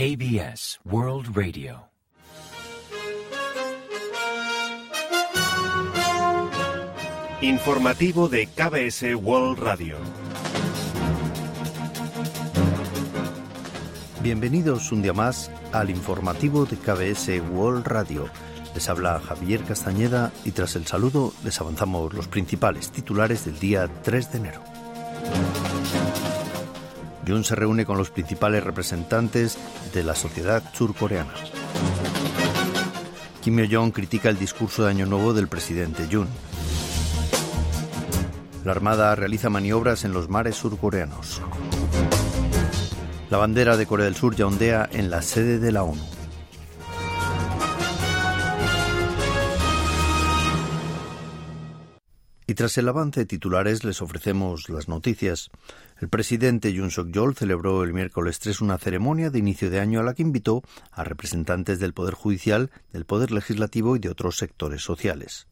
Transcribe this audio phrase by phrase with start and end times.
[0.00, 1.90] KBS World Radio.
[7.42, 9.98] Informativo de KBS World Radio.
[14.22, 18.30] Bienvenidos un día más al informativo de KBS World Radio.
[18.74, 23.86] Les habla Javier Castañeda y tras el saludo les avanzamos los principales titulares del día
[24.02, 24.62] 3 de enero.
[27.26, 29.58] Jun se reúne con los principales representantes
[29.92, 31.32] de la sociedad surcoreana.
[33.42, 36.28] Kim Yo-jong critica el discurso de Año Nuevo del presidente Jun.
[38.64, 41.40] La Armada realiza maniobras en los mares surcoreanos.
[43.30, 46.19] La bandera de Corea del Sur ya ondea en la sede de la ONU.
[52.50, 55.52] Y tras el avance de titulares les ofrecemos las noticias.
[56.00, 60.02] El presidente Yoon Suk-yeol celebró el miércoles 3 una ceremonia de inicio de año a
[60.02, 64.82] la que invitó a representantes del Poder Judicial, del Poder Legislativo y de otros sectores
[64.82, 65.46] sociales.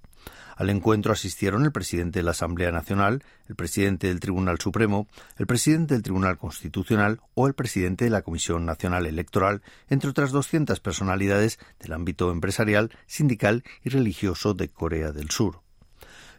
[0.57, 5.47] Al encuentro asistieron el presidente de la Asamblea Nacional, el presidente del Tribunal Supremo, el
[5.47, 10.81] presidente del Tribunal Constitucional o el presidente de la Comisión Nacional Electoral, entre otras 200
[10.81, 15.61] personalidades del ámbito empresarial, sindical y religioso de Corea del Sur.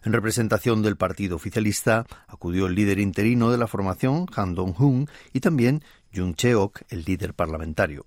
[0.03, 5.41] En representación del partido oficialista acudió el líder interino de la formación, Han Dong-hun, y
[5.41, 5.83] también
[6.14, 8.06] Jung Cheok, el líder parlamentario.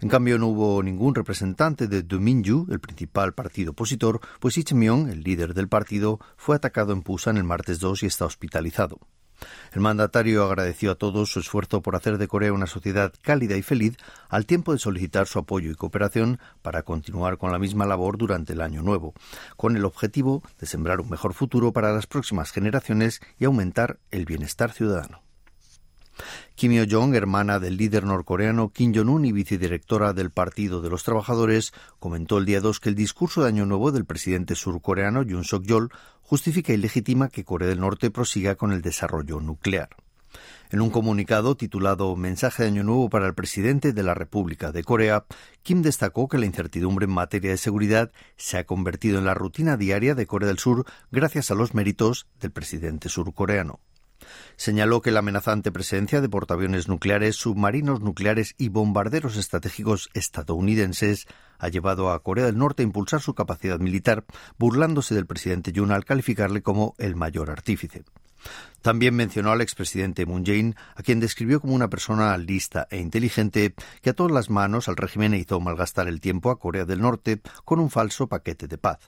[0.00, 5.22] En cambio, no hubo ningún representante de Dominju, el principal partido opositor, pues Ichemyong, el
[5.22, 8.98] líder del partido, fue atacado en Pusan el martes 2 y está hospitalizado.
[9.72, 13.62] El mandatario agradeció a todos su esfuerzo por hacer de Corea una sociedad cálida y
[13.62, 13.96] feliz,
[14.28, 18.52] al tiempo de solicitar su apoyo y cooperación para continuar con la misma labor durante
[18.52, 19.14] el año nuevo,
[19.56, 24.24] con el objetivo de sembrar un mejor futuro para las próximas generaciones y aumentar el
[24.24, 25.31] bienestar ciudadano.
[26.54, 31.72] Kim Yo-jong, hermana del líder norcoreano Kim Jong-un y vicedirectora del Partido de los Trabajadores,
[31.98, 35.90] comentó el día 2 que el discurso de Año Nuevo del presidente surcoreano Yoon Suk-yeol
[36.22, 39.90] justifica y legitima que Corea del Norte prosiga con el desarrollo nuclear.
[40.70, 44.82] En un comunicado titulado Mensaje de Año Nuevo para el presidente de la República de
[44.82, 45.26] Corea,
[45.62, 49.76] Kim destacó que la incertidumbre en materia de seguridad se ha convertido en la rutina
[49.76, 53.80] diaria de Corea del Sur gracias a los méritos del presidente surcoreano.
[54.56, 61.26] Señaló que la amenazante presencia de portaaviones nucleares, submarinos nucleares y bombarderos estratégicos estadounidenses
[61.58, 64.24] ha llevado a Corea del Norte a impulsar su capacidad militar,
[64.58, 68.04] burlándose del presidente Yoon al calificarle como el mayor artífice.
[68.80, 73.74] También mencionó al expresidente Moon Jae-in, a quien describió como una persona lista e inteligente
[74.00, 77.40] que a todas las manos al régimen hizo malgastar el tiempo a Corea del Norte
[77.64, 78.98] con un falso paquete de paz.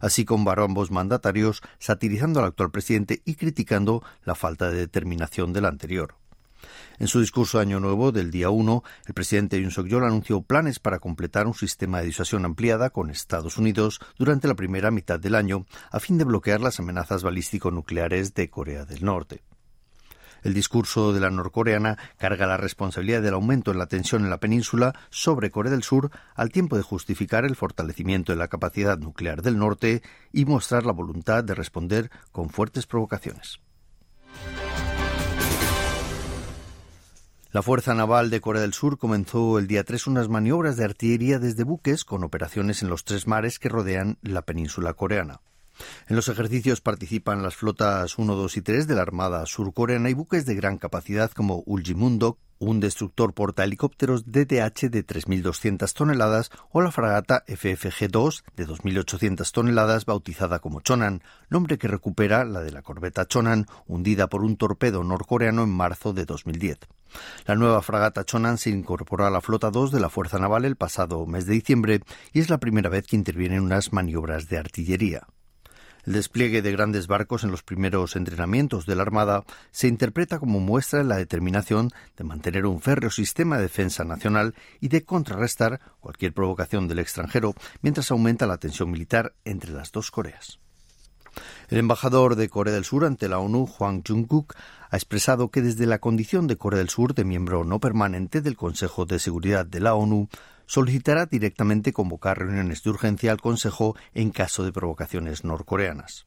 [0.00, 5.66] Así comparó ambos mandatarios, satirizando al actual presidente y criticando la falta de determinación del
[5.66, 6.16] anterior.
[6.98, 10.78] En su discurso de Año Nuevo del día 1, el presidente Yoon Suk-yeol anunció planes
[10.78, 15.34] para completar un sistema de disuasión ampliada con Estados Unidos durante la primera mitad del
[15.34, 19.42] año, a fin de bloquear las amenazas balístico-nucleares de Corea del Norte.
[20.44, 24.40] El discurso de la norcoreana carga la responsabilidad del aumento en la tensión en la
[24.40, 29.40] península sobre Corea del Sur al tiempo de justificar el fortalecimiento de la capacidad nuclear
[29.40, 33.58] del norte y mostrar la voluntad de responder con fuertes provocaciones.
[37.50, 41.38] La Fuerza Naval de Corea del Sur comenzó el día 3 unas maniobras de artillería
[41.38, 45.40] desde buques con operaciones en los tres mares que rodean la península coreana.
[46.08, 50.14] En los ejercicios participan las flotas 1, 2 y 3 de la Armada surcoreana y
[50.14, 56.90] buques de gran capacidad como Uljimundo, un destructor portahelicópteros DTH de 3.200 toneladas o la
[56.90, 63.26] fragata FFG-2 de 2.800 toneladas bautizada como Chonan, nombre que recupera la de la corbeta
[63.26, 66.78] Chonan hundida por un torpedo norcoreano en marzo de 2010.
[67.46, 70.76] La nueva fragata Chonan se incorporó a la flota 2 de la Fuerza Naval el
[70.76, 72.00] pasado mes de diciembre
[72.32, 75.26] y es la primera vez que interviene en unas maniobras de artillería.
[76.06, 80.60] El despliegue de grandes barcos en los primeros entrenamientos de la Armada se interpreta como
[80.60, 85.80] muestra de la determinación de mantener un férreo sistema de defensa nacional y de contrarrestar
[86.00, 90.58] cualquier provocación del extranjero mientras aumenta la tensión militar entre las dos Coreas.
[91.68, 94.54] El embajador de Corea del Sur ante la ONU, Hwang Jung-kook,
[94.90, 98.56] ha expresado que desde la condición de Corea del Sur de miembro no permanente del
[98.56, 100.28] Consejo de Seguridad de la ONU,
[100.66, 106.26] solicitará directamente convocar reuniones de urgencia al Consejo en caso de provocaciones norcoreanas.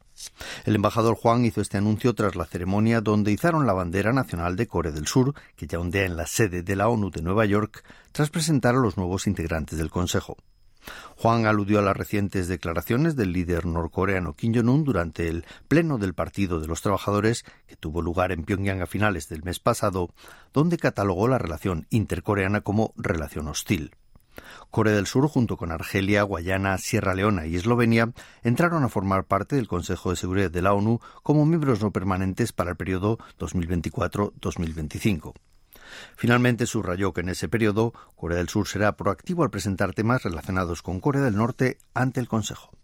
[0.66, 4.68] El embajador Juan hizo este anuncio tras la ceremonia donde izaron la bandera nacional de
[4.68, 7.84] Corea del Sur, que ya ondea en la sede de la ONU de Nueva York,
[8.12, 10.38] tras presentar a los nuevos integrantes del Consejo.
[11.18, 16.14] Juan aludió a las recientes declaraciones del líder norcoreano Kim Jong-un durante el pleno del
[16.14, 20.14] Partido de los Trabajadores que tuvo lugar en Pyongyang a finales del mes pasado,
[20.54, 23.92] donde catalogó la relación intercoreana como relación hostil.
[24.72, 28.12] Corea del Sur, junto con Argelia, Guayana, Sierra Leona y Eslovenia,
[28.44, 32.54] entraron a formar parte del Consejo de Seguridad de la ONU como miembros no permanentes
[32.54, 35.34] para el periodo 2024-2025.
[36.16, 40.82] Finalmente subrayó que en ese periodo Corea del Sur será proactivo al presentar temas relacionados
[40.82, 42.77] con Corea del Norte ante el Consejo.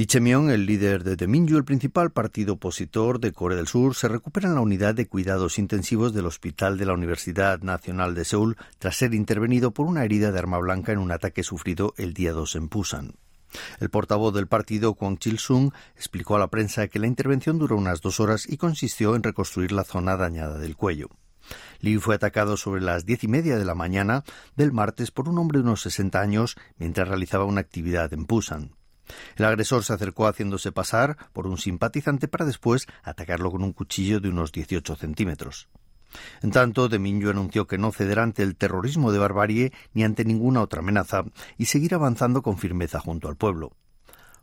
[0.00, 4.46] Ichemion, el líder de Deminju, el principal partido opositor de Corea del Sur, se recupera
[4.46, 8.94] en la unidad de cuidados intensivos del Hospital de la Universidad Nacional de Seúl tras
[8.94, 12.54] ser intervenido por una herida de arma blanca en un ataque sufrido el día 2
[12.54, 13.14] en Pusan.
[13.80, 18.00] El portavoz del partido, Kwang Chil-sung, explicó a la prensa que la intervención duró unas
[18.00, 21.08] dos horas y consistió en reconstruir la zona dañada del cuello.
[21.80, 24.22] Lee fue atacado sobre las diez y media de la mañana
[24.54, 28.77] del martes por un hombre de unos 60 años mientras realizaba una actividad en Pusan.
[29.36, 34.20] El agresor se acercó haciéndose pasar por un simpatizante para después atacarlo con un cuchillo
[34.20, 35.68] de unos 18 centímetros.
[36.42, 40.62] En tanto, Deminjo anunció que no cederá ante el terrorismo de barbarie ni ante ninguna
[40.62, 41.24] otra amenaza
[41.56, 43.72] y seguirá avanzando con firmeza junto al pueblo.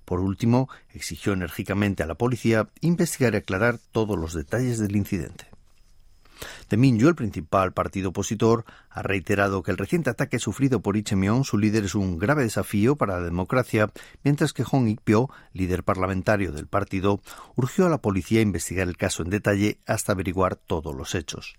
[0.05, 5.54] Por último, exigió enérgicamente a la policía investigar y aclarar todos los detalles del incidente.
[6.69, 11.57] Deminjo, el principal partido opositor, ha reiterado que el reciente ataque sufrido por Ichemion, su
[11.57, 13.91] líder, es un grave desafío para la democracia,
[14.23, 17.21] mientras que Hong Ik-pyo, líder parlamentario del partido,
[17.55, 21.55] urgió a la policía a investigar el caso en detalle hasta averiguar todos los hechos.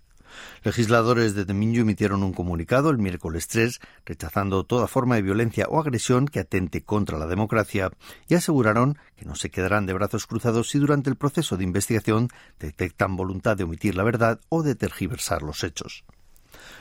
[0.63, 5.79] Legisladores de Teminyu emitieron un comunicado el miércoles 3 rechazando toda forma de violencia o
[5.79, 7.91] agresión que atente contra la democracia
[8.27, 12.29] y aseguraron que no se quedarán de brazos cruzados si durante el proceso de investigación
[12.59, 16.03] detectan voluntad de omitir la verdad o de tergiversar los hechos.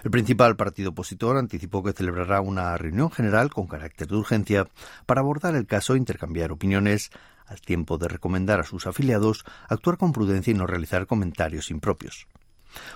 [0.04, 4.68] El principal partido opositor anticipó que celebrará una reunión general con carácter de urgencia
[5.06, 7.10] para abordar el caso e intercambiar opiniones,
[7.46, 12.26] al tiempo de recomendar a sus afiliados actuar con prudencia y no realizar comentarios impropios.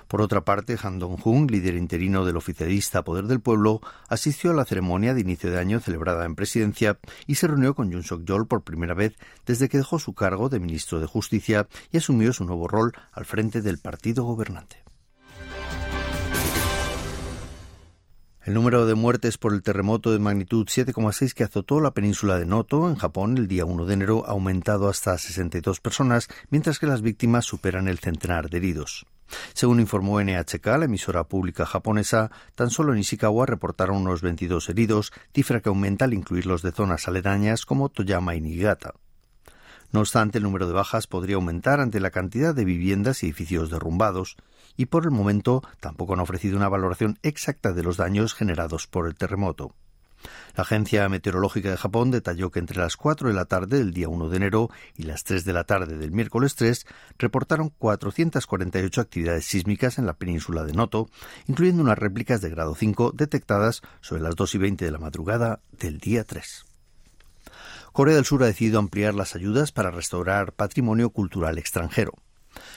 [0.09, 4.65] Por otra parte, Han Dong-hun, líder interino del oficialista Poder del Pueblo, asistió a la
[4.65, 8.62] ceremonia de inicio de año celebrada en presidencia y se reunió con Yoon Suk-yeol por
[8.62, 9.17] primera vez
[9.47, 13.25] desde que dejó su cargo de ministro de Justicia y asumió su nuevo rol al
[13.25, 14.82] frente del partido gobernante.
[18.43, 22.47] El número de muertes por el terremoto de magnitud 7,6 que azotó la península de
[22.47, 26.87] Noto, en Japón, el día 1 de enero, ha aumentado hasta 62 personas, mientras que
[26.87, 29.06] las víctimas superan el centenar de heridos.
[29.55, 35.12] Según informó NHK, la emisora pública japonesa, tan solo en Ishikawa reportaron unos 22 heridos,
[35.35, 38.94] cifra que aumenta al incluir los de zonas aledañas como Toyama y Niigata.
[39.93, 43.71] No obstante, el número de bajas podría aumentar ante la cantidad de viviendas y edificios
[43.71, 44.37] derrumbados,
[44.77, 49.06] y por el momento tampoco han ofrecido una valoración exacta de los daños generados por
[49.06, 49.75] el terremoto.
[50.56, 54.08] La Agencia Meteorológica de Japón detalló que entre las 4 de la tarde del día
[54.08, 56.87] 1 de enero y las 3 de la tarde del miércoles 3
[57.19, 61.08] reportaron 448 actividades sísmicas en la península de Noto,
[61.46, 65.61] incluyendo unas réplicas de grado 5 detectadas sobre las 2 y 20 de la madrugada
[65.72, 66.67] del día 3.
[67.93, 72.12] Corea del Sur ha decidido ampliar las ayudas para restaurar patrimonio cultural extranjero.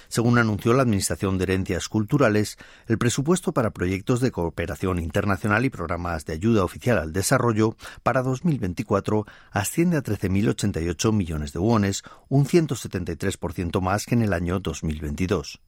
[0.07, 5.69] Según anunció la Administración de Herencias Culturales, el presupuesto para proyectos de cooperación internacional y
[5.69, 12.45] programas de ayuda oficial al desarrollo para 2024 asciende a 13.088 millones de wones, un
[12.45, 15.59] 173% más que en el año 2022.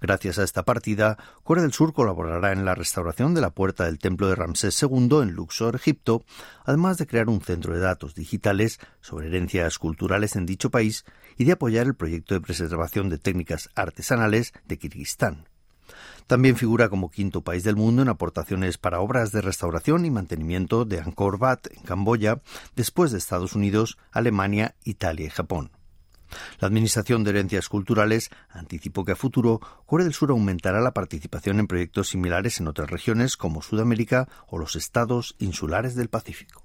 [0.00, 3.98] Gracias a esta partida, Corea del Sur colaborará en la restauración de la puerta del
[3.98, 6.24] templo de Ramsés II en Luxor, Egipto,
[6.64, 11.04] además de crear un centro de datos digitales sobre herencias culturales en dicho país
[11.36, 15.44] y de apoyar el proyecto de preservación de técnicas artesanales de Kirguistán.
[16.26, 20.84] También figura como quinto país del mundo en aportaciones para obras de restauración y mantenimiento
[20.84, 22.40] de Angkor Wat en Camboya,
[22.74, 25.72] después de Estados Unidos, Alemania, Italia y Japón.
[26.60, 31.60] La Administración de Herencias Culturales anticipó que a futuro Corea del Sur aumentará la participación
[31.60, 36.64] en proyectos similares en otras regiones como Sudamérica o los estados insulares del Pacífico.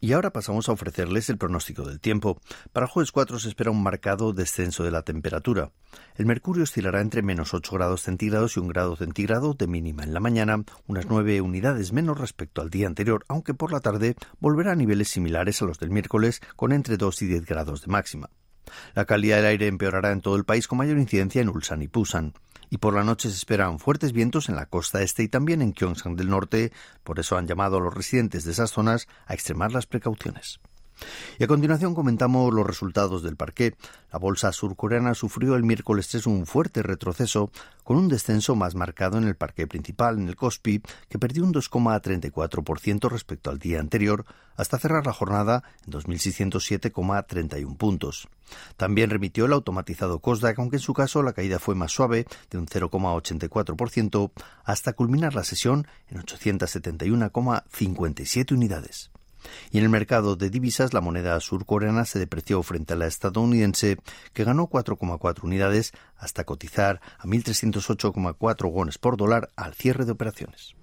[0.00, 2.40] Y ahora pasamos a ofrecerles el pronóstico del tiempo.
[2.72, 5.72] Para jueves 4 se espera un marcado descenso de la temperatura.
[6.14, 10.14] El mercurio oscilará entre menos 8 grados centígrados y un grado centígrado de mínima en
[10.14, 14.72] la mañana, unas 9 unidades menos respecto al día anterior, aunque por la tarde volverá
[14.72, 18.30] a niveles similares a los del miércoles, con entre 2 y 10 grados de máxima.
[18.94, 21.88] La calidad del aire empeorará en todo el país con mayor incidencia en Ulsan y
[21.88, 22.34] Pusan
[22.70, 25.72] y por la noche se esperan fuertes vientos en la costa este y también en
[25.72, 26.72] Gyeongsang del norte,
[27.04, 30.60] por eso han llamado a los residentes de esas zonas a extremar las precauciones.
[31.38, 33.76] Y a continuación comentamos los resultados del parqué.
[34.12, 37.50] La bolsa surcoreana sufrió el miércoles 3 un fuerte retroceso
[37.84, 41.54] con un descenso más marcado en el parqué principal, en el Kospi, que perdió un
[41.54, 44.24] 2,34% respecto al día anterior,
[44.56, 48.28] hasta cerrar la jornada en 2.607,31 puntos.
[48.76, 52.58] También remitió el automatizado Kosdaq, aunque en su caso la caída fue más suave, de
[52.58, 54.30] un 0,84%,
[54.64, 59.10] hasta culminar la sesión en 871,57 unidades.
[59.70, 63.98] Y en el mercado de divisas, la moneda surcoreana se depreció frente a la estadounidense,
[64.32, 70.74] que ganó 4,4 unidades hasta cotizar a 1.308,4 wones por dólar al cierre de operaciones.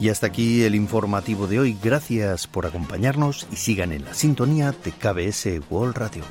[0.00, 1.76] Y hasta aquí el informativo de hoy.
[1.82, 6.24] Gracias por acompañarnos y sigan en la sintonía de KBS World Radio.